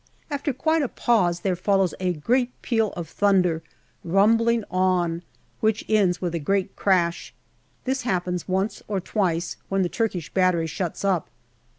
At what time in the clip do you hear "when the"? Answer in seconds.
9.69-9.89